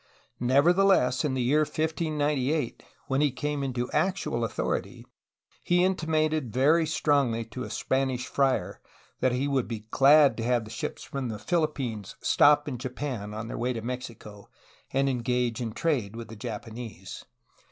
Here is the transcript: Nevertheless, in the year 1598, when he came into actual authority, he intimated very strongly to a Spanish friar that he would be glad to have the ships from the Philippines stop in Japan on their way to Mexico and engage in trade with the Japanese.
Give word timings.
Nevertheless, 0.39 1.23
in 1.23 1.35
the 1.35 1.43
year 1.43 1.59
1598, 1.59 2.81
when 3.05 3.21
he 3.21 3.29
came 3.29 3.61
into 3.61 3.87
actual 3.91 4.43
authority, 4.43 5.05
he 5.63 5.83
intimated 5.83 6.51
very 6.51 6.87
strongly 6.87 7.45
to 7.45 7.61
a 7.61 7.69
Spanish 7.69 8.25
friar 8.25 8.81
that 9.19 9.31
he 9.31 9.47
would 9.47 9.67
be 9.67 9.85
glad 9.91 10.37
to 10.37 10.43
have 10.43 10.65
the 10.65 10.71
ships 10.71 11.03
from 11.03 11.27
the 11.29 11.37
Philippines 11.37 12.15
stop 12.19 12.67
in 12.67 12.79
Japan 12.79 13.31
on 13.35 13.47
their 13.47 13.59
way 13.59 13.73
to 13.73 13.81
Mexico 13.83 14.49
and 14.91 15.07
engage 15.07 15.61
in 15.61 15.71
trade 15.71 16.15
with 16.15 16.29
the 16.29 16.35
Japanese. 16.35 17.25